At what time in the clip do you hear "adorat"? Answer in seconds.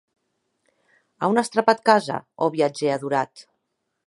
2.97-3.49